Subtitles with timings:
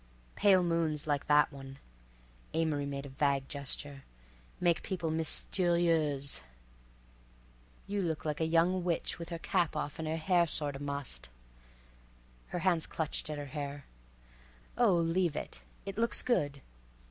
[0.33, 6.41] "Pale moons like that one"—Amory made a vague gesture—"make people mysterieuse.
[7.85, 11.29] You look like a young witch with her cap off and her hair sorta mussed"—her
[12.57, 16.63] hands clutched at her hair—"Oh, leave it, it looks good."